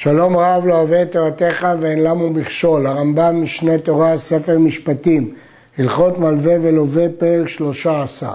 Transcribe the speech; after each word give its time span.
שלום 0.00 0.36
רב 0.36 0.66
לא 0.66 0.86
את 1.02 1.12
תורתך 1.12 1.68
ואין 1.80 2.02
למו 2.02 2.30
מכשול, 2.30 2.86
הרמב"ם 2.86 3.42
משנה 3.42 3.78
תורה, 3.78 4.18
ספר 4.18 4.58
משפטים, 4.58 5.34
הלכות 5.78 6.18
מלווה 6.18 6.54
ולווה 6.62 7.06
פרק 7.18 7.48
שלושה 7.48 8.02
עשר. 8.02 8.34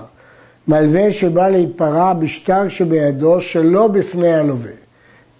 מלווה 0.67 1.11
שבא 1.11 1.49
להיפרע 1.49 2.13
בשטר 2.13 2.67
שבידו 2.67 3.41
שלא 3.41 3.87
בפני 3.87 4.33
הלווה. 4.33 4.71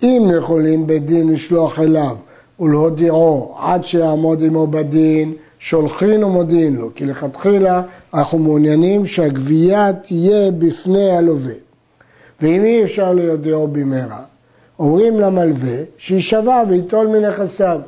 אם 0.04 0.32
יכולים 0.38 0.88
בית 0.88 1.06
דין 1.06 1.30
לשלוח 1.30 1.80
אליו 1.80 2.16
ולהודיעו 2.60 3.56
עד 3.60 3.86
שיעמוד 3.86 4.44
עמו 4.44 4.68
בדין, 4.68 5.34
שולחין 5.60 6.24
ומודיעין 6.24 6.76
לו, 6.76 6.90
כי 6.96 7.06
לכתחילה 7.06 7.82
אנחנו 8.14 8.38
מעוניינים 8.38 9.06
שהגבייה 9.06 9.94
תהיה 9.94 10.52
בפני 10.52 11.12
הלווה. 11.12 11.54
ואם 12.42 12.64
אי 12.64 12.84
אפשר 12.84 13.14
ליודעו 13.14 13.68
במהרה, 13.68 14.33
אומרים 14.80 15.20
למלווה 15.20 15.78
שיישבע 15.98 16.64
וייטול 16.70 17.08
מנכסיו, 17.08 17.80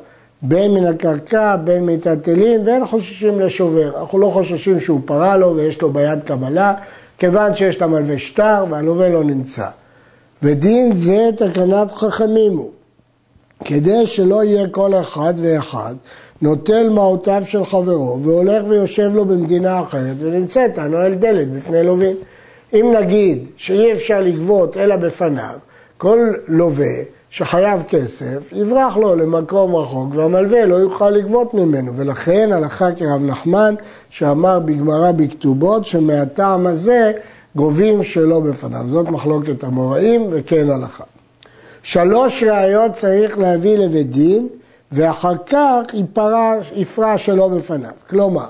בין 0.42 0.74
מן 0.74 0.86
הקרקע, 0.86 1.56
בין 1.56 1.86
מיטלטלין, 1.86 2.60
ואין 2.66 2.86
חוששים 2.86 3.40
לשובר. 3.40 4.00
אנחנו 4.00 4.18
לא 4.18 4.30
חוששים 4.34 4.80
שהוא 4.80 5.00
פרה 5.04 5.36
לו 5.36 5.56
ויש 5.56 5.82
לו 5.82 5.90
ביד 5.90 6.18
קבלה, 6.24 6.74
כיוון 7.18 7.54
שיש 7.54 7.82
למלווה 7.82 8.18
שטר 8.18 8.64
והלווה 8.70 9.08
לא 9.08 9.24
נמצא. 9.24 9.66
ודין 10.42 10.92
זה 10.92 11.30
תקנת 11.36 11.92
חכמים 11.92 12.56
הוא, 12.56 12.70
כדי 13.64 14.06
שלא 14.06 14.44
יהיה 14.44 14.68
כל 14.68 14.94
אחד 14.94 15.34
ואחד 15.36 15.94
נוטל 16.42 16.88
מעותיו 16.88 17.42
של 17.46 17.64
חברו 17.64 18.18
והולך 18.22 18.62
ויושב 18.68 19.10
לו 19.14 19.24
במדינה 19.24 19.80
אחרת 19.80 20.16
ונמצאת 20.18 20.78
הנועל 20.78 21.14
דלת 21.14 21.50
בפני 21.50 21.82
לווים. 21.82 22.16
אם 22.72 22.94
נגיד 23.00 23.46
שאי 23.56 23.92
אפשר 23.92 24.20
לגבות 24.20 24.76
אלא 24.76 24.96
בפניו, 24.96 25.58
כל 25.98 26.32
לווה 26.48 26.94
שחייב 27.30 27.84
כסף, 27.88 28.52
יברח 28.52 28.96
לו 28.96 29.14
למקום 29.14 29.76
רחוק 29.76 30.14
והמלווה 30.14 30.66
לא 30.66 30.74
יוכל 30.74 31.10
לגבות 31.10 31.54
ממנו. 31.54 31.92
ולכן 31.96 32.50
הלכה 32.52 32.92
כרב 32.92 33.22
נחמן 33.22 33.74
שאמר 34.10 34.58
בגמרא 34.58 35.12
בכתובות 35.12 35.86
שמהטעם 35.86 36.66
הזה 36.66 37.12
גובים 37.56 38.02
שלא 38.02 38.40
בפניו. 38.40 38.84
זאת 38.90 39.08
מחלוקת 39.08 39.64
המוראים 39.64 40.26
וכן 40.30 40.70
הלכה. 40.70 41.04
שלוש 41.82 42.42
ראיות 42.42 42.92
צריך 42.92 43.38
להביא 43.38 43.78
לבית 43.78 44.10
דין 44.10 44.48
ואחר 44.92 45.34
כך 45.46 45.82
יפרע 46.74 47.18
שלא 47.18 47.48
בפניו. 47.48 47.90
כלומר, 48.10 48.46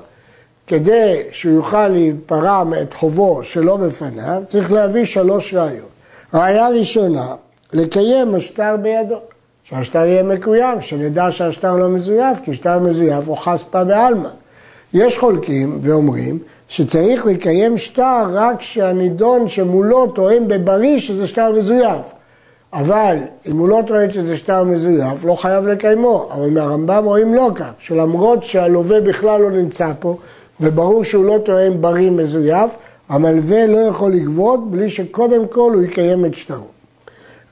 כדי 0.67 1.23
שהוא 1.33 1.53
יוכל 1.53 1.89
להיפרע 1.89 2.63
את 2.83 2.95
חובו 2.95 3.43
שלא 3.43 3.77
בפניו, 3.77 4.43
צריך 4.47 4.73
להביא 4.73 5.05
שלוש 5.05 5.55
ראיות. 5.55 5.96
ראיה 6.35 6.69
ראשונה, 6.69 7.35
לקיים 7.73 8.35
השטר 8.35 8.77
בידו. 8.83 9.17
שהשטר 9.65 10.07
יהיה 10.07 10.23
מקוים, 10.23 10.81
שנדע 10.81 11.31
שהשטר 11.31 11.77
לא 11.77 11.89
מזויף, 11.89 12.39
כי 12.45 12.55
שטר 12.55 12.79
מזויף 12.79 13.29
הוא 13.29 13.37
חספא 13.37 13.85
בעלמא. 13.85 14.29
יש 14.95 15.19
חולקים 15.19 15.79
ואומרים 15.83 16.39
שצריך 16.69 17.27
לקיים 17.27 17.77
שטר 17.77 18.25
רק 18.33 18.59
כשהנידון 18.59 19.49
שמולו 19.49 20.07
טוען 20.07 20.49
בבריא 20.49 20.99
שזה 20.99 21.27
שטר 21.27 21.53
מזויף. 21.53 22.03
אבל 22.73 23.17
אם 23.47 23.59
הוא 23.59 23.69
לא 23.69 23.81
טוען 23.87 24.13
שזה 24.13 24.37
שטר 24.37 24.65
מזויף, 24.65 25.25
לא 25.25 25.35
חייב 25.35 25.67
לקיימו. 25.67 26.29
אבל 26.33 26.51
מהרמב"ם 26.51 27.05
רואים 27.05 27.35
לא 27.35 27.51
כך, 27.55 27.71
שלמרות 27.79 28.45
שהלווה 28.45 29.01
בכלל 29.01 29.41
לא 29.41 29.51
נמצא 29.51 29.93
פה, 29.99 30.17
וברור 30.61 31.05
שהוא 31.05 31.25
לא 31.25 31.39
טוען 31.45 31.81
בריא 31.81 32.11
מזויף, 32.11 32.71
המלווה 33.09 33.67
לא 33.67 33.79
יכול 33.79 34.13
לגבות 34.13 34.71
בלי 34.71 34.91
שקודם 34.91 35.49
כל 35.49 35.73
הוא 35.75 35.83
יקיים 35.83 36.25
את 36.25 36.35
שטרו. 36.35 36.67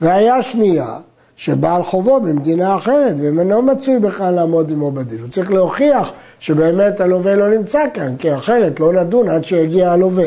ראיה 0.02 0.42
שנייה, 0.42 0.98
שבעל 1.36 1.82
חובו 1.82 2.20
במדינה 2.20 2.76
אחרת 2.76 3.14
ומנו 3.18 3.62
מצוי 3.62 3.98
בכלל 3.98 4.34
לעמוד 4.34 4.70
עמו 4.70 4.92
בדין. 4.92 5.20
הוא 5.20 5.28
צריך 5.28 5.50
להוכיח 5.50 6.12
שבאמת 6.40 7.00
הלווה 7.00 7.34
לא 7.34 7.48
נמצא 7.48 7.84
כאן, 7.94 8.16
כי 8.16 8.34
אחרת 8.34 8.80
לא 8.80 8.92
נדון 8.92 9.28
עד 9.28 9.44
שיגיע 9.44 9.92
הלווה. 9.92 10.26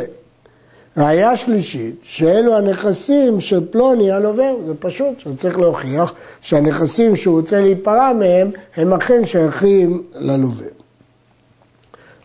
ראיה 0.97 1.35
שלישית, 1.35 1.95
שאלו 2.03 2.57
הנכסים 2.57 3.39
של 3.39 3.71
פלוני 3.71 4.11
הלווה, 4.11 4.45
זה 4.67 4.73
פשוט, 4.79 5.19
שהוא 5.19 5.35
צריך 5.35 5.59
להוכיח 5.59 6.13
שהנכסים 6.41 7.15
שהוא 7.15 7.37
רוצה 7.37 7.61
להיפרע 7.61 8.13
מהם, 8.13 8.51
הם 8.75 8.93
אכן 8.93 9.25
שייכים 9.25 10.03
ללווה. 10.15 10.67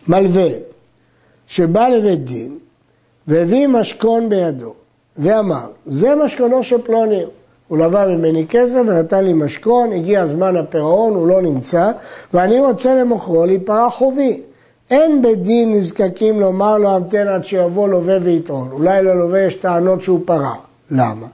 מלווה, 0.07 0.47
שבא 1.47 1.87
לבית 1.87 2.23
דין 2.25 2.57
והביא 3.27 3.67
משכון 3.67 4.29
בידו 4.29 4.73
ואמר, 5.17 5.65
זה 5.85 6.15
משכונו 6.15 6.63
של 6.63 6.81
פלוני, 6.81 7.23
הוא 7.67 7.77
לווה 7.77 8.05
ממני 8.05 8.45
כסף 8.49 8.79
ונתן 8.87 9.23
לי 9.23 9.33
משכון, 9.33 9.91
הגיע 9.91 10.25
זמן 10.25 10.57
הפירעון, 10.57 11.13
הוא 11.13 11.27
לא 11.27 11.41
נמצא, 11.41 11.91
ואני 12.33 12.59
רוצה 12.59 12.95
למוכרו 12.95 13.45
להיפרע 13.45 13.89
חובי. 13.89 14.41
אין 14.91 15.21
בית 15.21 15.41
דין 15.41 15.73
נזקקים 15.73 16.39
לומר 16.39 16.77
לו 16.77 16.89
המתן 16.89 17.27
עד 17.27 17.45
שיבוא 17.45 17.89
לווה 17.89 18.17
ויתרון. 18.21 18.69
אולי 18.71 19.03
ללווה 19.03 19.41
יש 19.41 19.55
טענות 19.55 20.01
שהוא 20.01 20.19
פרע. 20.25 20.53
למה? 20.91 21.27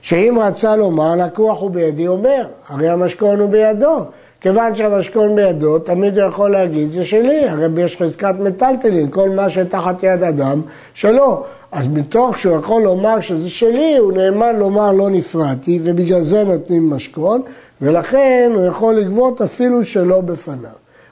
שאם 0.00 0.38
רצה 0.40 0.76
לומר, 0.76 1.14
לקוח 1.14 1.60
הוא 1.60 1.70
בידי, 1.70 2.08
אומר, 2.08 2.46
הרי 2.68 2.88
המשכון 2.88 3.40
הוא 3.40 3.50
בידו. 3.50 4.04
כיוון 4.46 4.74
שהמשכון 4.74 5.34
בידו, 5.34 5.78
תמיד 5.78 6.18
הוא 6.18 6.28
יכול 6.28 6.50
להגיד, 6.50 6.92
זה 6.92 7.04
שלי, 7.04 7.48
הרי 7.48 7.66
יש 7.84 7.96
חזקת 7.96 8.34
מטלטלין, 8.40 9.10
כל 9.10 9.30
מה 9.30 9.50
שתחת 9.50 10.02
יד 10.02 10.22
אדם, 10.22 10.60
שלו. 10.94 11.44
אז 11.72 11.86
מתוך 11.86 12.38
שהוא 12.38 12.56
יכול 12.56 12.82
לומר 12.82 13.20
שזה 13.20 13.50
שלי, 13.50 13.96
הוא 13.96 14.12
נאמן 14.12 14.56
לומר 14.56 14.92
לא 14.92 15.10
נפרעתי, 15.10 15.80
ובגלל 15.82 16.22
זה 16.22 16.44
נותנים 16.44 16.90
משכון, 16.90 17.42
ולכן 17.80 18.52
הוא 18.54 18.66
יכול 18.66 18.94
לגבות 18.94 19.42
אפילו 19.42 19.84
שלא 19.84 20.20
בפניו. 20.20 20.70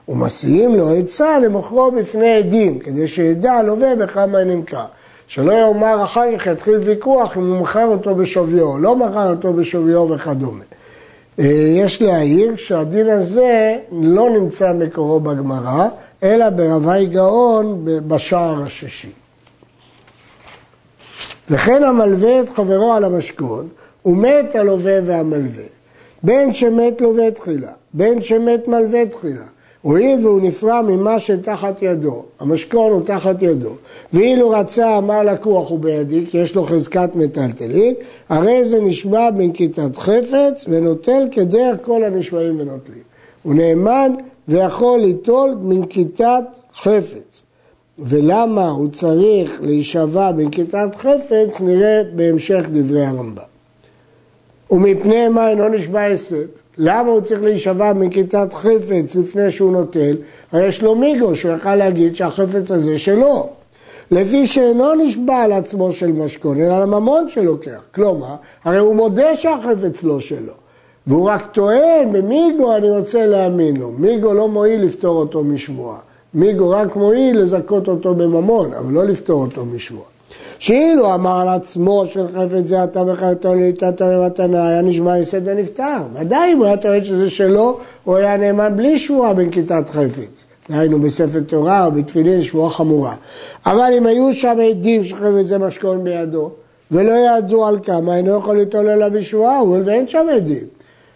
ומסיעים 0.09 0.75
לו 0.75 0.95
עצה 0.97 1.39
למוכרו 1.39 1.91
בפני 1.91 2.37
עדים, 2.37 2.79
כדי 2.79 3.07
שידע 3.07 3.53
הלווה 3.53 3.97
בכמה 3.97 4.45
נמכר. 4.45 4.87
שלא 5.27 5.53
יאמר 5.53 6.05
אחר 6.05 6.39
כך 6.39 6.47
יתחיל 6.47 6.77
ויכוח 6.77 7.37
אם 7.37 7.53
הוא 7.53 7.61
מכר 7.61 7.87
אותו 7.87 8.15
בשוויו 8.15 8.79
לא 8.79 8.97
מכר 8.97 9.31
אותו 9.31 9.53
בשוויו 9.53 10.09
וכדומה. 10.11 10.65
אה, 11.39 11.45
יש 11.77 12.03
להעיר 12.03 12.57
שהדין 12.57 13.09
הזה 13.09 13.79
לא 13.93 14.31
נמצא 14.31 14.73
מקורו 14.73 15.21
בגמרא, 15.21 15.89
אלא 16.23 16.51
ברבי 16.51 17.07
גאון 17.07 17.81
בשער 17.85 18.63
השישי. 18.63 19.13
וכן 21.51 21.85
המלווה 21.85 22.41
את 22.41 22.49
חברו 22.49 22.93
על 22.93 23.05
המשכון, 23.05 23.69
ומת 24.07 24.55
הלווה 24.55 24.99
והמלווה. 25.07 25.65
בין 26.23 26.53
שמת 26.53 27.01
לווה 27.01 27.31
תחילה, 27.31 27.73
בין 27.93 28.23
שמת 28.23 28.69
מלווה 28.69 29.07
תחילה. 29.07 29.45
הואיל 29.85 30.27
והוא 30.27 30.41
נפרע 30.41 30.83
ממה 30.83 31.19
שתחת 31.19 31.83
ידו, 31.83 32.25
המשכון 32.41 32.93
הוא 32.93 33.03
תחת 33.05 33.43
ידו, 33.43 33.71
ואילו 34.13 34.51
רצה 34.51 34.99
אמר 34.99 35.23
לקוח 35.23 35.71
הוא 35.71 35.79
בידי, 35.79 36.27
כי 36.27 36.39
יש 36.39 36.55
לו 36.55 36.65
חזקת 36.65 37.11
מטלטלין, 37.15 37.95
הרי 38.29 38.65
זה 38.65 38.81
נשבע 38.81 39.31
בנקיטת 39.31 39.97
חפץ 39.97 40.65
ונוטל 40.69 41.29
כדרך 41.33 41.79
כל 41.83 42.05
הנשבעים 42.05 42.61
ונוטלים. 42.61 43.03
הוא 43.43 43.55
נאמן 43.55 44.13
ויכול 44.49 45.01
ליטול 45.01 45.55
בנקיטת 45.55 46.45
חפץ. 46.75 47.43
ולמה 47.99 48.69
הוא 48.69 48.89
צריך 48.93 49.63
להישבע 49.63 50.33
בנקיטת 50.33 50.89
חפץ, 50.97 51.61
נראה 51.61 52.03
בהמשך 52.15 52.65
דברי 52.73 53.07
הרמב"ם. 53.07 53.54
ומפני 54.75 55.29
מה 55.29 55.49
אינו 55.49 55.69
נשבע 55.69 56.05
הסת? 56.05 56.61
למה 56.79 57.11
הוא 57.11 57.21
צריך 57.21 57.43
להישבע 57.43 57.93
בנקיטת 57.93 58.53
חפץ 58.53 59.17
לפני 59.17 59.51
שהוא 59.51 59.73
נוטל? 59.73 60.17
הרי 60.53 60.67
יש 60.67 60.83
לו 60.83 60.95
מיגו 60.95 61.37
שהוא 61.37 61.53
יכל 61.53 61.75
להגיד 61.75 62.17
שהחפץ 62.17 62.71
הזה 62.71 62.99
שלו. 62.99 63.49
לפי 64.11 64.47
שאינו 64.47 64.95
נשבע 64.95 65.37
על 65.37 65.53
עצמו 65.53 65.93
של 65.93 66.13
משכון, 66.13 66.61
אלא 66.61 66.77
על 66.77 66.83
הממון 66.83 67.29
שלוקח. 67.29 67.81
כלומר, 67.95 68.35
הרי 68.65 68.79
הוא 68.79 68.95
מודה 68.95 69.37
שהחפץ 69.37 70.03
לא 70.03 70.21
שלו. 70.21 70.53
והוא 71.07 71.29
רק 71.29 71.47
טוען, 71.53 72.13
במיגו 72.13 72.77
אני 72.77 72.91
רוצה 72.91 73.27
להאמין 73.27 73.77
לו. 73.77 73.93
מיגו 73.99 74.35
לא 74.35 74.49
מועיל 74.49 74.85
לפתור 74.85 75.17
אותו 75.17 75.45
משבועה. 75.45 75.99
מיגו 76.35 76.71
רק 76.71 76.97
מועיל 76.97 77.43
לזכות 77.43 77.89
אותו 77.89 78.15
בממון, 78.15 78.75
אבל 78.75 78.93
לא 78.93 79.05
לפתור 79.05 79.43
אותו 79.43 79.65
משבועה. 79.65 80.14
שאילו 80.59 81.15
אמר 81.15 81.41
על 81.41 81.49
עצמו 81.49 82.07
של 82.07 82.27
חפץ 82.29 82.67
זה 82.67 82.85
אתה 82.85 83.05
בחרתו 83.05 83.55
ליטת 83.55 84.01
למתנה, 84.01 84.69
היה 84.69 84.83
נשמע 84.83 85.19
יסד 85.19 85.41
ונפטר. 85.49 85.99
ודאי 86.15 86.53
אם 86.53 86.59
הוא 86.59 86.67
היה 86.67 86.77
טוען 86.77 87.05
שזה 87.05 87.31
שלו, 87.31 87.79
הוא 88.05 88.17
היה 88.17 88.37
נאמן 88.37 88.77
בלי 88.77 88.99
שבועה 88.99 89.35
בנקיטת 89.35 89.91
חפץ. 89.91 90.45
דהיינו 90.71 90.99
בספר 91.01 91.41
תורה 91.41 91.85
או 91.85 91.93
בתפילין 91.93 92.43
שבועה 92.43 92.71
חמורה. 92.71 93.15
אבל 93.67 93.93
אם 93.99 94.07
היו 94.07 94.35
שם 94.35 94.59
עדים 94.71 95.05
שחפץ 95.05 95.45
זה 95.45 95.59
משכון 95.59 96.05
בידו, 96.05 96.51
ולא 96.91 97.13
ידעו 97.13 97.67
על 97.67 97.79
כמה, 97.83 98.17
אינו 98.17 98.39
יכול 98.39 98.57
ליטול 98.57 98.89
אלא 98.89 99.09
בשבועה, 99.09 99.63
ואין 99.85 100.09
שם 100.09 100.27
עדים. 100.37 100.74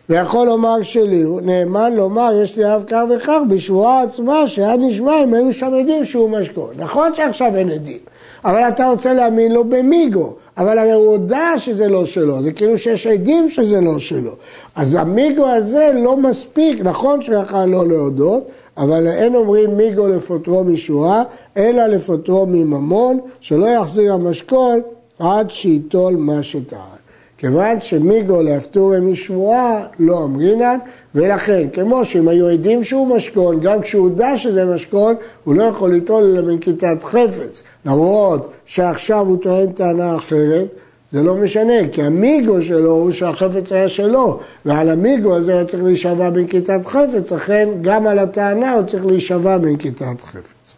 ויכול 0.08 0.46
לומר 0.46 0.82
שלי, 0.82 1.22
הוא 1.22 1.40
נאמן 1.40 1.92
לומר, 1.94 2.30
יש 2.42 2.56
לי 2.56 2.74
אב 2.74 2.84
כך 2.86 3.02
וכך, 3.10 3.38
בשבועה 3.48 4.02
עצמה 4.02 4.46
שהיה 4.46 4.76
נשמע 4.76 5.22
אם 5.24 5.34
היו 5.34 5.52
שם 5.52 5.74
עדים 5.74 6.04
שהוא 6.04 6.30
משכון. 6.30 6.70
נכון 6.76 7.14
שעכשיו 7.14 7.56
אין 7.56 7.70
עדים, 7.70 7.98
אבל 8.44 8.60
אתה 8.68 8.90
רוצה 8.90 9.14
להאמין 9.14 9.52
לו 9.52 9.64
במיגו, 9.64 10.34
אבל 10.58 10.78
הרי 10.78 10.92
הוא 10.92 11.06
הודה 11.06 11.54
שזה 11.58 11.88
לא 11.88 12.06
שלו, 12.06 12.42
זה 12.42 12.52
כאילו 12.52 12.78
שיש 12.78 13.06
עדים 13.06 13.50
שזה 13.50 13.80
לא 13.80 13.98
שלו. 13.98 14.32
אז 14.76 14.94
המיגו 14.94 15.46
הזה 15.46 15.90
לא 15.94 16.16
מספיק, 16.16 16.80
נכון 16.80 17.22
שיכל 17.22 17.64
לא 17.66 17.88
להודות, 17.88 18.48
אבל 18.76 19.06
אין 19.06 19.34
אומרים 19.34 19.76
מיגו 19.76 20.08
לפוטרו 20.08 20.64
משואה, 20.64 21.22
אלא 21.56 21.86
לפוטרו 21.86 22.46
מממון, 22.46 23.20
שלא 23.40 23.66
יחזיר 23.66 24.12
המשכון 24.12 24.80
עד 25.18 25.50
שייטול 25.50 26.16
מה 26.16 26.42
שטען. 26.42 26.97
כיוון 27.38 27.80
שמיגו 27.80 28.42
להפטורי 28.42 29.00
משבועה 29.00 29.86
לא 29.98 30.24
אמרינן, 30.24 30.78
ולכן, 31.14 31.68
כמו 31.72 32.04
שאם 32.04 32.28
היו 32.28 32.48
עדים 32.48 32.84
שהוא 32.84 33.16
משכון, 33.16 33.60
גם 33.60 33.80
כשהוא 33.80 34.02
הודה 34.02 34.36
שזה 34.36 34.64
משכון, 34.64 35.14
הוא 35.44 35.54
לא 35.54 35.62
יכול 35.62 35.92
ליטול 35.92 36.22
אלא 36.22 36.42
מנקיטת 36.42 37.04
חפץ. 37.04 37.62
למרות 37.86 38.52
שעכשיו 38.66 39.26
הוא 39.26 39.38
טוען 39.42 39.72
טענה 39.72 40.16
אחרת, 40.16 40.66
זה 41.12 41.22
לא 41.22 41.34
משנה, 41.34 41.88
כי 41.92 42.02
המיגו 42.02 42.62
שלו 42.62 42.90
הוא 42.90 43.12
שהחפץ 43.12 43.72
היה 43.72 43.88
שלו, 43.88 44.40
ועל 44.64 44.90
המיגו 44.90 45.36
הזה 45.36 45.60
הוא 45.60 45.68
צריך 45.68 45.82
להישבע 45.82 46.30
בנקיטת 46.30 46.86
חפץ, 46.86 47.32
לכן 47.32 47.68
גם 47.82 48.06
על 48.06 48.18
הטענה 48.18 48.74
הוא 48.74 48.82
צריך 48.86 49.06
להישבע 49.06 49.58
בנקיטת 49.58 50.20
חפץ. 50.20 50.74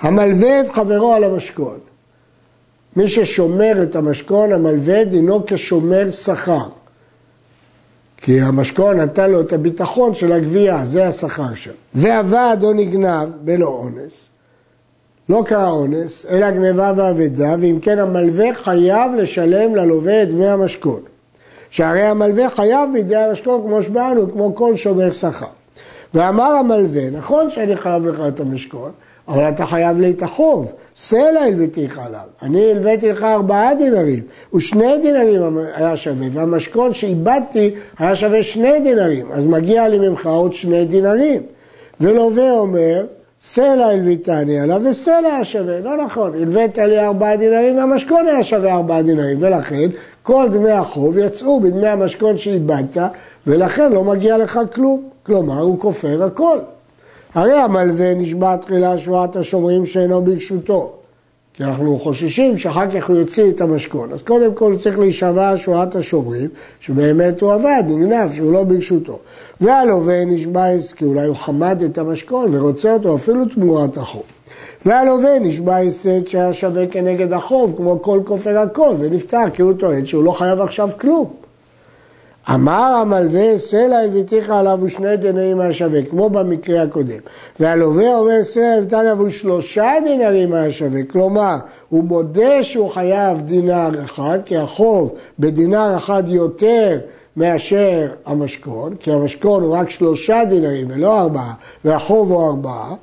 המלווה 0.00 0.60
את 0.60 0.70
חברו 0.70 1.14
על 1.14 1.24
המשכון. 1.24 1.91
מי 2.96 3.08
ששומר 3.08 3.82
את 3.82 3.96
המשכון, 3.96 4.52
המלווה 4.52 5.04
דינו 5.04 5.46
כשומר 5.46 6.10
שכר. 6.10 6.66
כי 8.16 8.40
המשכון 8.40 9.00
נתן 9.00 9.30
לו 9.30 9.40
את 9.40 9.52
הביטחון 9.52 10.14
של 10.14 10.32
הגבייה, 10.32 10.84
זה 10.84 11.08
השכר 11.08 11.54
שלו. 11.54 11.74
ועבד 11.94 12.56
או 12.62 12.72
נגנב 12.72 13.28
בלא 13.44 13.66
אונס. 13.66 14.28
לא 15.28 15.42
קרה 15.46 15.70
אונס, 15.70 16.26
אלא 16.26 16.50
גניבה 16.50 16.92
ואבדה, 16.96 17.54
ואם 17.60 17.78
כן 17.82 17.98
המלווה 17.98 18.54
חייב 18.54 19.12
לשלם 19.16 19.76
ללווה 19.76 20.22
את 20.22 20.28
דמי 20.28 20.48
המשכון. 20.48 21.00
שהרי 21.70 22.02
המלווה 22.02 22.50
חייב 22.50 22.90
בידי 22.92 23.16
המשכון 23.16 23.62
כמו 23.62 23.82
שבאנו, 23.82 24.32
כמו 24.32 24.54
כל 24.54 24.76
שומר 24.76 25.12
שכר. 25.12 25.46
ואמר 26.14 26.52
המלווה, 26.52 27.10
נכון 27.10 27.50
שאני 27.50 27.76
חייב 27.76 28.06
לך 28.06 28.22
את 28.28 28.40
המשכון, 28.40 28.90
אבל 29.28 29.48
אתה 29.48 29.66
חייב 29.66 30.00
לי 30.00 30.10
את 30.10 30.22
החוב, 30.22 30.72
סלע 30.96 31.40
הלוויתיך 31.40 31.98
עליו. 32.06 32.20
אני 32.42 32.70
הלוויתי 32.70 33.08
לך 33.08 33.22
ארבעה 33.22 33.74
דינרים, 33.74 34.22
ושני 34.54 34.98
דינרים 35.02 35.58
היה 35.74 35.96
שווה, 35.96 36.26
והמשכון 36.32 36.92
שאיבדתי 36.92 37.70
היה 37.98 38.16
שווה 38.16 38.42
שני 38.42 38.80
דינרים, 38.80 39.32
אז 39.32 39.46
מגיע 39.46 39.88
לי 39.88 40.08
ממך 40.08 40.26
עוד 40.26 40.52
שני 40.52 40.84
דינרים. 40.84 41.42
ולווה 42.00 42.52
אומר, 42.52 43.06
סלע 43.42 43.86
הלוויתני 43.86 44.60
עליו 44.60 44.82
וסלע 44.90 45.14
היה 45.14 45.44
שווה. 45.44 45.80
לא 45.80 46.04
נכון, 46.04 46.34
הלווית 46.34 46.78
לי 46.78 46.98
ארבעה 46.98 47.36
דינרים 47.36 47.76
והמשכון 47.76 48.26
היה 48.26 48.42
שווה 48.42 48.74
ארבעה 48.74 49.02
דינרים, 49.02 49.36
ולכן 49.40 49.88
כל 50.22 50.46
דמי 50.50 50.70
החוב 50.70 51.18
יצאו 51.18 51.60
בדמי 51.60 51.88
המשכון 51.88 52.38
שאיבדת, 52.38 52.96
ולכן 53.46 53.92
לא 53.92 54.04
מגיע 54.04 54.38
לך 54.38 54.60
כלום. 54.74 55.08
כלומר, 55.26 55.60
הוא 55.60 55.80
כופר 55.80 56.24
הכל. 56.24 56.58
הרי 57.34 57.58
המלווה 57.58 58.14
נשבע 58.14 58.56
תחילה 58.56 58.98
שבועת 58.98 59.36
השומרים 59.36 59.86
שאינו 59.86 60.22
ברשותו. 60.22 60.92
כי 61.54 61.64
אנחנו 61.64 61.98
חוששים 62.02 62.58
שאחר 62.58 62.90
כך 62.90 63.08
הוא 63.08 63.16
יוציא 63.16 63.50
את 63.50 63.60
המשכון. 63.60 64.12
אז 64.12 64.22
קודם 64.22 64.54
כל 64.54 64.76
צריך 64.78 64.98
להישבע 64.98 65.56
שבועת 65.56 65.96
השומרים, 65.96 66.48
שבאמת 66.80 67.40
הוא 67.40 67.52
עבד, 67.52 67.82
נגנב, 67.88 68.32
שהוא 68.32 68.52
לא 68.52 68.64
ברשותו. 68.64 69.18
והלווה 69.60 70.24
נשבע 70.24 70.66
עסקי, 70.66 71.04
אולי 71.04 71.26
הוא 71.26 71.36
חמד 71.36 71.82
את 71.82 71.98
המשכון 71.98 72.54
ורוצה 72.54 72.92
אותו 72.92 73.16
אפילו 73.16 73.44
תמורת 73.44 73.96
החוב. 73.96 74.22
והלווה 74.86 75.38
נשבע 75.38 75.76
הסד 75.76 76.26
שהיה 76.26 76.52
שווה 76.52 76.86
כנגד 76.86 77.32
החוב, 77.32 77.74
כמו 77.76 78.02
כל 78.02 78.20
כופר 78.24 78.58
הכל, 78.58 78.94
ונפטר 78.98 79.50
כי 79.54 79.62
הוא 79.62 79.72
טוען 79.72 80.06
שהוא 80.06 80.24
לא 80.24 80.30
חייב 80.30 80.60
עכשיו 80.60 80.88
כלום. 81.00 81.41
אמר 82.50 82.98
המלווה 83.00 83.58
סלע 83.58 83.96
הלוויתיך 83.96 84.50
עליו 84.50 84.78
ושני 84.82 85.16
דינרים 85.16 85.58
מהשווה, 85.58 86.02
כמו 86.02 86.30
במקרה 86.30 86.82
הקודם. 86.82 87.18
והלווה 87.60 88.14
אומר 88.14 88.42
סלע 88.42 88.72
הלוויתיך 88.72 88.98
עליו 88.98 89.18
ושלושה 89.18 89.92
דינרים 90.04 90.50
מהשווה, 90.50 91.00
כלומר, 91.10 91.56
הוא 91.88 92.04
מודה 92.04 92.62
שהוא 92.62 92.90
חייב 92.90 93.40
דינר 93.40 93.90
אחד, 94.04 94.38
כי 94.44 94.56
החוב 94.56 95.14
בדינר 95.38 95.96
אחד 95.96 96.22
יותר 96.26 96.98
מאשר 97.36 98.08
המשכון, 98.26 98.94
כי 99.00 99.12
המשכון 99.12 99.62
הוא 99.62 99.76
רק 99.76 99.90
שלושה 99.90 100.44
דינרים 100.48 100.86
ולא 100.90 101.20
ארבעה, 101.20 101.54
והחוב 101.84 102.32
הוא 102.32 102.46
ארבעה. 102.46 102.94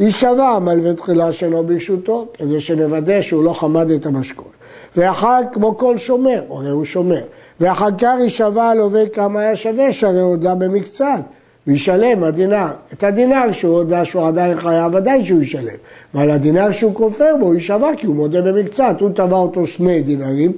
יישבע 0.00 0.48
המלווה 0.48 0.94
תחילה 0.94 1.32
שלו 1.32 1.64
ברשותו, 1.64 2.26
כדי 2.34 2.60
שנוודא 2.60 3.22
שהוא 3.22 3.44
לא 3.44 3.52
חמד 3.52 3.90
את 3.90 4.06
המשכון. 4.06 4.48
ואחר 4.96 5.40
כמו 5.52 5.78
כל 5.78 5.98
שומר, 5.98 6.42
הרי 6.50 6.70
הוא 6.70 6.84
שומר. 6.84 7.22
ואחר 7.60 7.88
כך 7.98 8.14
יישבע 8.20 8.64
הלווה 8.64 9.08
כמה 9.08 9.40
היה 9.40 9.56
שווה, 9.56 9.92
שהרי 9.92 10.20
הודה 10.20 10.54
במקצת, 10.54 11.20
וישלם 11.66 12.24
הדינר. 12.24 12.66
את 12.92 13.04
הדינר 13.04 13.52
שהוא 13.52 13.76
הודה 13.76 14.04
שהוא 14.04 14.26
עדיין 14.26 14.60
חייב, 14.60 14.94
ודאי 14.94 15.24
שהוא 15.24 15.42
ישלם. 15.42 15.76
ועל 16.14 16.30
הדינר 16.30 16.72
שהוא 16.72 16.94
כופר 16.94 17.34
בו, 17.40 17.54
יישבע 17.54 17.90
כי 17.96 18.06
הוא 18.06 18.16
מודה 18.16 18.42
במקצת. 18.42 18.96
הוא 19.00 19.10
תבע 19.14 19.36
אותו 19.36 19.66
שני 19.66 20.02
דינרים, 20.02 20.52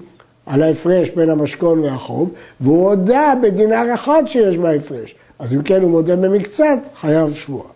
על 0.46 0.62
ההפרש 0.62 1.10
בין 1.10 1.30
המשכון 1.30 1.80
והחוב, 1.80 2.30
והוא 2.60 2.88
הודה 2.88 3.32
בדינר 3.42 3.94
אחד 3.94 4.22
שיש 4.26 4.58
בהפרש. 4.58 5.14
אז 5.38 5.54
אם 5.54 5.62
כן 5.62 5.82
הוא 5.82 5.90
מודה 5.90 6.16
במקצת, 6.16 6.78
חייב 7.00 7.34
שבועה. 7.34 7.75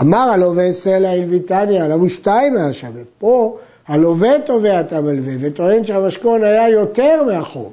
אמר 0.00 0.18
הלווה 0.18 0.72
סלע 0.72 1.10
עליו 1.84 1.98
הוא 1.98 2.08
שתיים 2.08 2.56
היה 2.56 2.72
שווה. 2.72 3.02
פה 3.18 3.56
הלווה 3.88 4.30
תובע 4.46 4.80
את 4.80 4.92
המלווה 4.92 5.32
וטוען 5.40 5.86
שהמשכון 5.86 6.44
היה 6.44 6.68
יותר 6.68 7.22
מהחוב. 7.26 7.72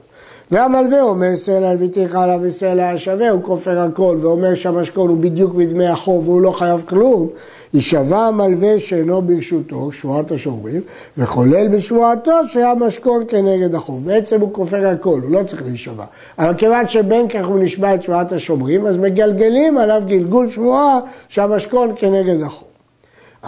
והמלווה 0.54 1.02
אומר 1.02 1.36
סלע 1.36 1.70
על 1.70 1.78
ביתיך 1.78 2.16
עליו 2.16 2.40
וסלע 2.42 2.90
השווה, 2.90 3.30
הוא 3.30 3.44
כופר 3.44 3.80
הכל 3.80 4.18
ואומר 4.22 4.56
שהמשכון 4.56 5.10
הוא 5.10 5.18
בדיוק 5.18 5.54
בדמי 5.54 5.88
החוב 5.88 6.30
והוא 6.30 6.42
לא 6.42 6.52
חייב 6.52 6.84
כלום, 6.88 7.28
יישבע 7.74 8.20
המלווה 8.20 8.80
שאינו 8.80 9.22
ברשותו, 9.22 9.92
שבועת 9.92 10.32
השומרים, 10.32 10.82
וחולל 11.18 11.68
בשבועתו 11.68 12.32
שהיה 12.48 12.76
משכון 12.76 13.24
כנגד 13.28 13.76
החוב. 13.76 14.06
בעצם 14.06 14.42
הוא 14.42 14.54
כופר 14.54 14.88
הכל, 14.88 15.20
הוא 15.24 15.32
לא 15.32 15.44
צריך 15.44 15.64
להישבע. 15.66 16.06
אבל 16.40 16.54
כיוון 16.54 16.88
שבין 16.88 17.28
כך 17.28 17.46
הוא 17.46 17.60
נשבע 17.60 17.96
את 17.96 18.04
שבועת 18.04 18.32
השומרים, 18.32 18.86
אז 18.86 18.98
מגלגלים 18.98 19.78
עליו 19.78 20.02
גלגול 20.06 20.50
שבועה 20.50 21.00
שהמשכון 21.28 21.94
כנגד 21.96 22.42
החוב. 22.42 22.73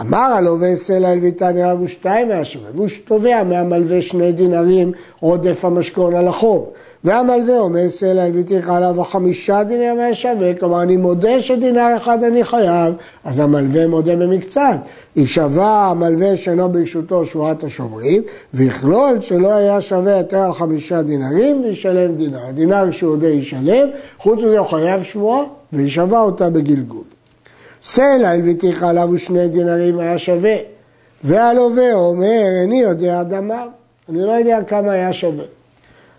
אמר 0.00 0.18
הלווה 0.18 0.76
סלע 0.76 1.12
אל 1.12 1.18
ויתן 1.18 1.56
רבו 1.58 1.88
שתיים 1.88 2.28
מהשווה, 2.28 2.70
והוא 2.74 2.88
תובע 3.04 3.42
מהמלווה 3.42 4.02
שני 4.02 4.32
דינרים 4.32 4.92
עודף 5.20 5.64
המשכון 5.64 6.14
על 6.14 6.28
החוב. 6.28 6.70
והמלווה 7.04 7.58
אומר 7.58 7.88
סלע 7.88 8.22
הלוויתיך 8.22 8.70
עליו 8.70 9.04
חמישה 9.04 9.64
דינר 9.64 9.94
מהשווה, 9.94 10.54
כלומר 10.54 10.82
אני 10.82 10.96
מודה 10.96 11.42
שדינר 11.42 11.94
אחד 11.96 12.24
אני 12.24 12.44
חייב, 12.44 12.94
אז 13.24 13.38
המלווה 13.38 13.86
מודה 13.86 14.16
במקצת. 14.16 14.78
יישבע 15.16 15.86
המלווה 15.90 16.36
שאינו 16.36 16.68
ברשותו 16.68 17.26
שבועת 17.26 17.64
השומרים, 17.64 18.22
ויכלול 18.54 19.20
שלא 19.20 19.54
היה 19.54 19.80
שווה 19.80 20.16
יותר 20.16 20.38
על 20.38 20.52
חמישה 20.52 21.02
דינרים, 21.02 21.64
וישלם 21.64 22.14
דינר. 22.14 22.50
דינר 22.54 22.90
שהוא 22.90 23.12
יודע 23.12 23.28
ישלם, 23.28 23.88
חוץ 24.18 24.38
מזה 24.38 24.58
הוא 24.58 24.66
חייב 24.66 25.02
שבועה, 25.02 25.42
וישבע 25.72 26.20
אותה 26.20 26.50
בגלגול. 26.50 27.15
סלע 27.82 28.28
הלוויתיך 28.28 28.82
עליו 28.82 29.08
ושני 29.12 29.48
דינרים 29.48 29.98
היה 29.98 30.18
שווה. 30.18 30.56
והלווה 31.24 31.94
אומר, 31.94 32.44
איני 32.60 32.80
יודע 32.80 33.22
דמיו, 33.22 33.68
אני 34.08 34.22
לא 34.22 34.32
יודע 34.32 34.58
כמה 34.68 34.92
היה 34.92 35.12
שווה. 35.12 35.44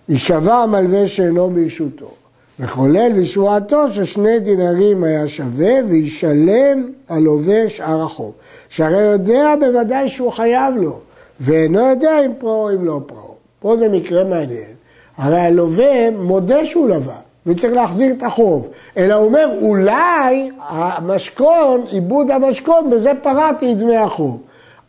יישבע 0.09 0.55
המלווה 0.55 1.07
שאינו 1.07 1.49
ברשותו, 1.49 2.11
וחולל 2.59 3.11
בשבועתו 3.19 3.93
ששני 3.93 4.39
דינרים 4.39 5.03
היה 5.03 5.27
שווה, 5.27 5.73
וישלם 5.87 6.91
הלווה 7.09 7.69
שאר 7.69 8.03
החוב. 8.03 8.31
שהרי 8.69 9.01
יודע 9.01 9.53
בוודאי 9.59 10.09
שהוא 10.09 10.31
חייב 10.31 10.75
לו, 10.77 10.99
ואינו 11.39 11.79
יודע 11.79 12.25
אם 12.25 12.31
פרעה 12.39 12.55
או 12.55 12.69
אם 12.69 12.85
לא 12.85 13.01
פרעה. 13.05 13.21
פה 13.59 13.77
זה 13.77 13.89
מקרה 13.89 14.23
מעניין. 14.23 14.75
הרי 15.17 15.39
הלווה 15.39 16.11
מודה 16.11 16.65
שהוא 16.65 16.89
לבד. 16.89 17.26
וצריך 17.47 17.73
להחזיר 17.73 18.13
את 18.17 18.23
החוב. 18.23 18.67
אלא 18.97 19.13
הוא 19.13 19.25
אומר, 19.25 19.49
אולי 19.61 20.51
המשכון, 20.59 21.85
עיבוד 21.89 22.31
המשכון, 22.31 22.89
בזה 22.89 23.11
פרעתי 23.23 23.71
את 23.71 23.77
דמי 23.77 23.97
החוב. 23.97 24.41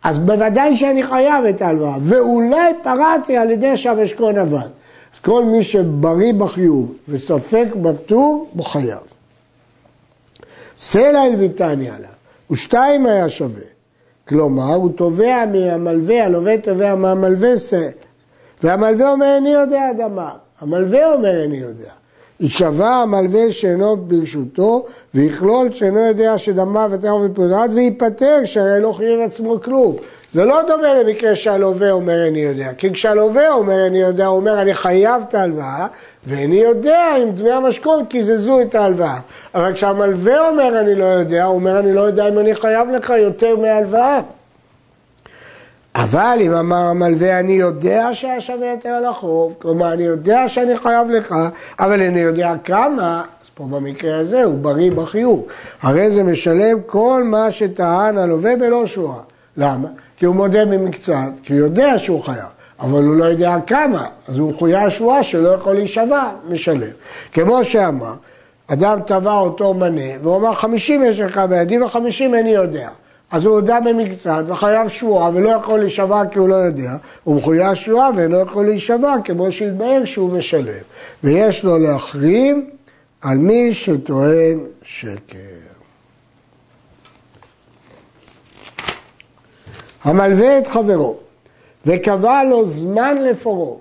אז 0.02 0.18
בוודאי 0.18 0.76
שאני 0.76 1.02
חייב 1.02 1.44
את 1.44 1.62
ההלוואה, 1.62 1.96
ואולי 2.00 2.72
פרעתי 2.82 3.36
על 3.36 3.50
ידי 3.50 3.76
שהמשכון 3.76 4.38
עבד. 4.38 4.58
אז 5.14 5.20
כל 5.22 5.44
מי 5.44 5.62
שבריא 5.62 6.32
בחיוב 6.32 6.94
וספק 7.08 7.66
בפטור, 7.82 8.48
הוא 8.54 8.64
חייב. 8.64 8.98
סלע 10.78 11.20
הלוויתני 11.20 11.90
עליו, 11.90 12.10
ושתיים 12.50 13.06
היה 13.06 13.28
שווה. 13.28 13.62
כלומר, 14.28 14.74
הוא 14.74 14.90
תובע 14.96 15.44
מהמלווה, 15.52 16.24
הלווה 16.24 16.58
תובע 16.58 16.94
מהמלווה 16.94 17.58
סלע. 17.58 17.90
והמלווה 18.62 19.10
אומר, 19.10 19.34
איני 19.34 19.50
יודע 19.50 19.90
אדמה. 19.90 20.30
המלווה 20.60 21.12
אומר, 21.12 21.42
איני 21.42 21.56
יודע. 21.56 21.90
יישבע 22.40 22.88
המלווה 22.88 23.52
שאינו 23.52 23.96
ברשותו, 23.96 24.86
ויכלול 25.14 25.72
שאינו 25.72 25.98
יודע 26.00 26.38
שדמה 26.38 26.86
ותרם 26.90 27.20
ופודרת, 27.24 27.70
וייפטר, 27.74 28.40
שהרי 28.44 28.80
לא 28.80 28.92
חייב 28.92 29.20
עצמו 29.20 29.60
כלום. 29.62 29.96
זה 30.34 30.44
לא 30.44 30.62
דומה 30.68 30.94
למקרה 30.94 31.36
שהלווה 31.36 31.90
אומר 31.90 32.24
איני 32.24 32.40
יודע, 32.40 32.72
כי 32.78 32.92
כשהלווה 32.92 33.52
אומר 33.52 33.84
איני 33.84 33.98
יודע, 33.98 34.26
הוא 34.26 34.36
אומר 34.36 34.62
אני 34.62 34.74
חייב 34.74 35.22
את 35.28 35.34
ההלוואה, 35.34 35.86
ואיני 36.26 36.56
יודע 36.56 37.16
אם 37.22 37.30
דמי 37.30 37.50
המשכון 37.50 38.04
קיזזו 38.04 38.60
את 38.60 38.74
ההלוואה. 38.74 39.18
אבל 39.54 39.72
כשהמלווה 39.72 40.48
אומר 40.48 40.80
אני 40.80 40.94
לא 40.94 41.04
יודע, 41.04 41.44
הוא 41.44 41.54
אומר 41.54 41.78
אני 41.78 41.92
לא 41.92 42.00
יודע 42.00 42.28
אם 42.28 42.38
אני 42.38 42.54
חייב 42.54 42.88
לך 42.90 43.12
יותר 43.18 43.56
מההלוואה. 43.56 44.20
אבל 46.02 46.38
אם 46.40 46.54
אמר 46.54 46.76
המלווה, 46.76 47.40
אני 47.40 47.52
יודע 47.52 48.08
שהיה 48.12 48.40
שווה 48.40 48.66
יותר 48.66 48.88
על 48.88 49.04
החוב, 49.04 49.54
כלומר, 49.58 49.92
אני 49.92 50.02
יודע 50.02 50.48
שאני 50.48 50.78
חייב 50.78 51.10
לך, 51.10 51.34
אבל 51.78 52.00
אני 52.02 52.20
יודע 52.20 52.54
כמה, 52.64 53.22
אז 53.42 53.48
פה 53.54 53.64
במקרה 53.70 54.18
הזה 54.18 54.44
הוא 54.44 54.58
בריא 54.58 54.90
בחיוב. 54.90 55.46
הרי 55.82 56.10
זה 56.10 56.22
משלם 56.22 56.78
כל 56.86 57.22
מה 57.24 57.50
שטען 57.50 58.18
הלווה 58.18 58.56
בלא 58.56 58.86
שואה. 58.86 59.20
למה? 59.56 59.88
כי 60.16 60.26
הוא 60.26 60.34
מודה 60.34 60.64
במקצת, 60.64 61.30
כי 61.42 61.52
הוא 61.52 61.60
יודע 61.60 61.98
שהוא 61.98 62.22
חייב, 62.22 62.48
אבל 62.80 63.04
הוא 63.04 63.14
לא 63.14 63.24
יודע 63.24 63.56
כמה, 63.66 64.06
אז 64.28 64.38
הוא 64.38 64.52
מחויב 64.52 64.88
שואה 64.88 65.22
שלא 65.22 65.48
יכול 65.48 65.74
להישבע, 65.74 66.28
משלם. 66.48 66.90
כמו 67.32 67.64
שאמר, 67.64 68.14
אדם 68.66 69.00
תבע 69.06 69.38
אותו 69.38 69.74
מנה, 69.74 70.18
והוא 70.22 70.36
אמר 70.36 70.54
חמישים 70.54 71.04
יש 71.04 71.20
לך 71.20 71.40
בידי 71.48 71.82
וחמישים 71.82 72.34
איני 72.34 72.50
יודע. 72.50 72.88
אז 73.30 73.44
הוא 73.44 73.54
הודה 73.54 73.80
במקצת 73.80 74.44
וחייב 74.46 74.88
שבועה 74.88 75.30
ולא 75.34 75.50
יכול 75.50 75.80
להישבע 75.80 76.22
כי 76.30 76.38
הוא 76.38 76.48
לא 76.48 76.54
יודע, 76.54 76.96
הוא 77.24 77.36
מחויב 77.36 77.74
שבועה 77.74 78.10
ואינו 78.16 78.40
יכול 78.40 78.66
להישבע 78.66 79.14
כמו 79.24 79.52
שהתבהר 79.52 80.04
שהוא 80.04 80.30
משלם. 80.30 80.82
ויש 81.24 81.64
לו 81.64 81.78
להחרים 81.78 82.70
על 83.20 83.38
מי 83.38 83.74
שטוען 83.74 84.58
שקר. 84.82 85.38
המלווה 90.04 90.58
את 90.58 90.66
חברו 90.66 91.16
וקבע 91.86 92.44
לו 92.44 92.68
זמן 92.68 93.16
לפורו, 93.24 93.78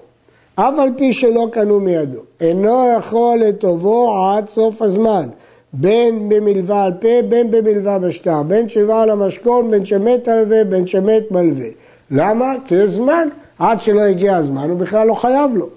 אף 0.55 0.79
על 0.79 0.89
פי 0.97 1.13
שלא 1.13 1.47
קנו 1.51 1.79
מידו, 1.79 2.19
אינו 2.39 2.87
יכול 2.97 3.37
לטובו 3.37 4.27
עד 4.27 4.49
סוף 4.49 4.81
הזמן. 4.81 5.29
בין 5.73 6.29
במלווה 6.29 6.83
על 6.83 6.93
פה, 6.93 7.21
בין 7.29 7.51
במלווה 7.51 7.99
בשטר, 7.99 8.43
בין 8.43 8.69
שבעה 8.69 9.01
על 9.01 9.09
המשכון, 9.09 9.71
בין 9.71 9.85
שמת 9.85 10.27
הלווה, 10.27 10.63
בין 10.63 10.87
שמת 10.87 11.31
מלווה. 11.31 11.67
למה? 12.11 12.53
כי 12.65 12.75
יש 12.75 12.91
זמן, 12.91 13.27
עד 13.59 13.81
שלא 13.81 14.01
הגיע 14.01 14.35
הזמן, 14.35 14.69
הוא 14.69 14.79
בכלל 14.79 15.07
לא 15.07 15.13
חייב 15.13 15.51
לו. 15.55 15.67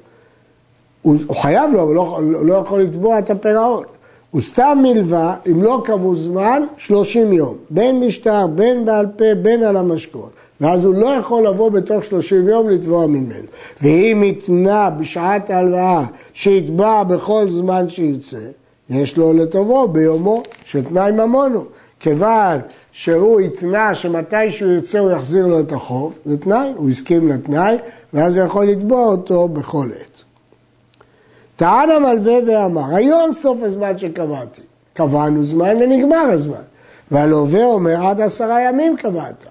הוא, 1.03 1.17
הוא 1.27 1.37
חייב 1.37 1.71
לו, 1.73 1.83
אבל 1.83 1.95
לא, 1.95 2.19
לא 2.43 2.55
יכול 2.55 2.83
לתבוע 2.83 3.19
את 3.19 3.31
הפירעון. 3.31 3.85
הוא 4.31 4.41
סתם 4.41 4.79
מלווה, 4.83 5.37
אם 5.51 5.63
לא 5.63 5.83
קבעו 5.85 6.17
זמן, 6.17 6.63
30 6.77 7.33
יום. 7.33 7.57
בין 7.71 8.01
משטר, 8.01 8.47
בין 8.47 8.85
בעל 8.85 9.07
פה, 9.17 9.35
בין 9.43 9.63
על 9.63 9.77
המשכון. 9.77 10.29
ואז 10.61 10.85
הוא 10.85 10.95
לא 10.95 11.07
יכול 11.07 11.47
לבוא 11.47 11.69
בתוך 11.69 12.05
30 12.05 12.49
יום 12.49 12.71
לתבוע 12.71 13.07
ממנו. 13.07 13.47
ואם 13.83 14.23
יתנה 14.25 14.91
בשעת 14.91 15.51
ההלוואה 15.51 16.05
שיתבע 16.33 17.03
בכל 17.03 17.51
זמן 17.51 17.89
שירצה, 17.89 18.37
יש 18.91 19.17
לו 19.17 19.33
לטובו 19.33 19.89
ביומו 19.89 20.43
שתנאי 20.65 21.13
ממונו. 21.13 21.65
כיוון 22.01 22.59
שהוא 22.93 23.41
התנה 23.41 23.95
שמתי 23.95 24.53
שהוא 24.53 24.73
ירצה 24.73 24.99
הוא 24.99 25.11
יחזיר 25.11 25.47
לו 25.47 25.61
את 25.61 25.73
החוב, 25.73 26.15
זה 26.25 26.39
תנאי, 26.39 26.73
הוא 26.77 26.91
הסכים 26.91 27.29
לתנאי, 27.29 27.77
ואז 28.13 28.37
הוא 28.37 28.47
יכול 28.47 28.67
לתבוע 28.67 29.07
אותו 29.07 29.49
בכל 29.49 29.89
עת. 30.01 30.23
טען 31.57 31.91
המלווה 31.91 32.35
ואמר, 32.47 32.95
היום 32.95 33.33
סוף 33.33 33.59
הזמן 33.63 33.99
שקבעתי. 33.99 34.63
קבענו 34.95 35.45
זמן 35.45 35.77
ונגמר 35.81 36.31
הזמן. 36.31 36.63
והלווה 37.11 37.65
אומר, 37.65 38.07
עד 38.07 38.21
עשרה 38.21 38.63
ימים 38.63 38.97
קבעת. 38.97 39.45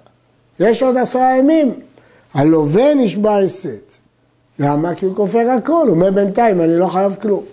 יש 0.59 0.83
עוד 0.83 0.97
עשרה 0.97 1.37
ימים. 1.37 1.73
הלווה 2.33 2.93
נשבע 2.93 3.37
הסת. 3.37 3.93
למה? 4.59 4.95
כי 4.95 5.05
הוא 5.05 5.15
כופר 5.15 5.49
הכל, 5.49 5.73
הוא 5.73 5.89
אומר 5.89 6.11
בינתיים, 6.11 6.61
אני 6.61 6.75
לא 6.77 6.87
חייב 6.87 7.15
כלום. 7.21 7.43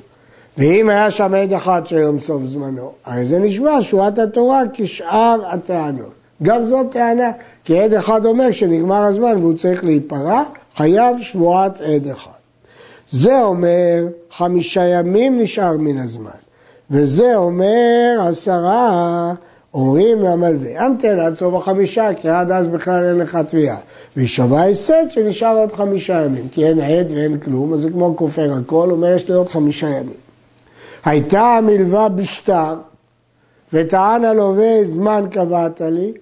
ואם 0.58 0.88
היה 0.88 1.10
שם 1.10 1.34
עד 1.34 1.52
אחד 1.52 1.86
שהיום 1.86 2.18
סוף 2.18 2.42
זמנו, 2.46 2.92
הרי 3.04 3.24
זה 3.24 3.38
נשמע 3.38 3.82
שורת 3.82 4.18
התורה 4.18 4.62
כשאר 4.74 5.38
הטענות. 5.50 6.14
גם 6.42 6.66
זאת 6.66 6.86
טענה, 6.92 7.30
כי 7.64 7.78
עד 7.78 7.94
אחד 7.94 8.26
אומר 8.26 8.52
שנגמר 8.52 9.04
הזמן 9.04 9.36
והוא 9.36 9.54
צריך 9.54 9.84
להיפרע, 9.84 10.42
חייב 10.76 11.16
שבועת 11.20 11.80
עד 11.80 12.06
אחד. 12.06 12.30
זה 13.10 13.42
אומר 13.42 14.06
חמישה 14.30 14.84
ימים 14.84 15.40
נשאר 15.40 15.76
מן 15.76 15.98
הזמן, 15.98 16.30
וזה 16.90 17.36
אומר 17.36 18.26
עשרה 18.28 19.34
אומרים 19.74 20.22
למלווה, 20.22 20.84
המתן 20.84 21.20
עד 21.20 21.34
סוף 21.34 21.54
החמישה, 21.54 22.08
כי 22.16 22.28
עד 22.28 22.50
אז 22.50 22.66
בכלל 22.66 23.04
אין 23.04 23.18
לך 23.18 23.38
תביעה. 23.48 23.76
וישבע 24.16 24.62
הסד 24.62 25.10
שנשאר 25.10 25.58
עוד 25.58 25.72
חמישה 25.72 26.24
ימים, 26.24 26.48
כי 26.52 26.66
אין 26.66 26.80
עד 26.80 27.10
ואין 27.10 27.38
כלום, 27.38 27.74
אז 27.74 27.80
זה 27.80 27.90
כמו 27.90 28.16
כופר 28.16 28.52
הכל, 28.52 28.88
אומר 28.90 29.16
יש 29.16 29.28
לי 29.28 29.34
עוד 29.34 29.48
חמישה 29.48 29.88
ימים. 29.88 30.25
הייתה 31.06 31.42
המלווה 31.42 32.08
בשטר, 32.08 32.74
וטען 33.72 34.24
הלווה 34.24 34.84
זמן 34.84 35.24
קבעת 35.30 35.80
לי, 35.80 36.12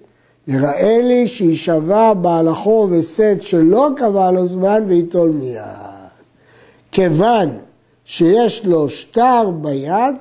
יראה 0.47 0.99
לי 1.01 1.27
שישבע 1.27 2.13
בעל 2.13 2.47
החוב 2.47 2.93
הסד 2.93 3.41
שלא 3.41 3.89
קבע 3.97 4.31
לו 4.31 4.45
זמן 4.45 4.83
וייטול 4.87 5.29
מיד. 5.29 5.61
כיוון 6.91 7.49
שיש 8.05 8.65
לו 8.65 8.89
שטר 8.89 9.49
ביד, 9.61 10.15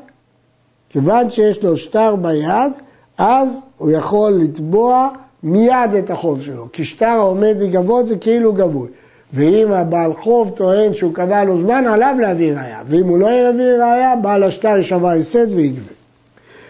כיוון 0.90 1.30
שיש 1.30 1.62
לו 1.62 1.76
שטר 1.76 2.16
ביד, 2.16 2.72
אז 3.18 3.60
הוא 3.78 3.90
יכול 3.90 4.32
לתבוע 4.32 5.08
מיד 5.42 5.94
את 5.98 6.10
החוב 6.10 6.42
שלו. 6.42 6.68
כי 6.72 6.84
שטר 6.84 7.06
העומד 7.06 7.56
לגבות 7.60 8.06
זה 8.06 8.16
כאילו 8.16 8.52
גבוי. 8.52 8.88
ואם 9.34 9.72
הבעל 9.72 10.12
חוב 10.22 10.50
טוען 10.50 10.94
שהוא 10.94 11.14
קבע 11.14 11.44
לו 11.44 11.58
זמן, 11.58 11.84
עליו 11.86 12.16
להביא 12.20 12.52
ראייה. 12.52 12.82
ואם 12.86 13.08
הוא 13.08 13.18
לא 13.18 13.26
יביא 13.26 13.72
ראייה, 13.72 14.16
בעל 14.16 14.42
השטר 14.42 14.76
ישבע 14.78 15.12
הסד 15.12 15.52
ויגבה. 15.52 15.92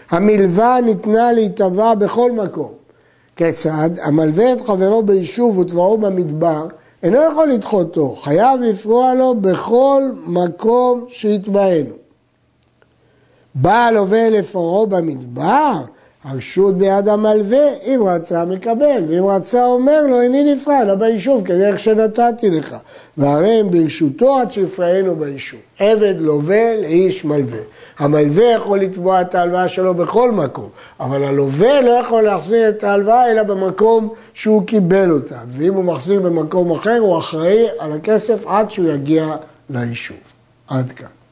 המלווה 0.09 0.81
ניתנה 0.81 1.31
להיטבע 1.31 1.93
בכל 1.93 2.31
מקום. 2.31 2.71
כיצד? 3.35 3.89
המלווה 4.01 4.53
את 4.53 4.61
חברו 4.61 5.03
ביישוב 5.03 5.57
ותבעו 5.57 5.97
במדבר, 5.97 6.67
אינו 7.03 7.17
יכול 7.31 7.51
לדחותו, 7.51 8.15
חייב 8.15 8.61
לפרוע 8.61 9.13
לו 9.13 9.35
בכל 9.41 10.03
מקום 10.25 11.05
שיתבענו. 11.09 11.95
בא 13.55 13.73
הלווה 13.73 14.29
לפרעו 14.29 14.87
במדבר, 14.87 15.81
הרשות 16.25 16.77
ביד 16.77 17.07
המלווה, 17.07 17.67
אם 17.85 18.03
רצה 18.05 18.45
מקבל, 18.45 19.03
ואם 19.07 19.25
רצה 19.25 19.65
אומר 19.65 20.05
לו 20.05 20.21
איני 20.21 20.53
נפרע, 20.53 20.81
אלא 20.81 20.95
ביישוב, 20.95 21.45
כדרך 21.45 21.79
שנתתי 21.79 22.49
לך. 22.49 22.75
והרי 23.17 23.49
הם 23.49 23.71
ברשותו 23.71 24.39
עד 24.39 24.51
שיפרענו 24.51 25.15
ביישוב. 25.15 25.59
עבד 25.79 26.15
לווה 26.17 26.81
לאיש 26.81 27.25
מלווה. 27.25 27.59
המלווה 27.99 28.45
יכול 28.45 28.79
לתבוע 28.79 29.21
את 29.21 29.35
ההלוואה 29.35 29.67
שלו 29.67 29.93
בכל 29.93 30.31
מקום, 30.31 30.69
אבל 30.99 31.23
הלווה 31.23 31.81
לא 31.81 31.91
יכול 31.91 32.23
להחזיר 32.23 32.69
את 32.69 32.83
ההלוואה 32.83 33.31
אלא 33.31 33.43
במקום 33.43 34.13
שהוא 34.33 34.67
קיבל 34.67 35.11
אותה. 35.11 35.37
ואם 35.51 35.73
הוא 35.73 35.83
מחזיר 35.83 36.21
במקום 36.21 36.71
אחר, 36.71 36.97
הוא 36.99 37.17
אחראי 37.17 37.65
על 37.79 37.91
הכסף 37.93 38.47
עד 38.47 38.71
שהוא 38.71 38.89
יגיע 38.89 39.35
ליישוב. 39.69 40.17
עד 40.67 40.91
כאן. 40.91 41.24